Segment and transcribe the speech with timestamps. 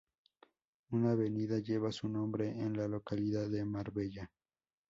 [0.89, 4.31] Una avenida lleva su nombre en la localidad de Marbella.